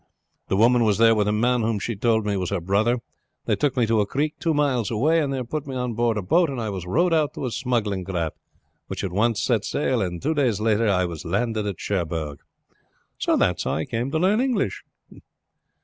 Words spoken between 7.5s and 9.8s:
smuggling craft which at once set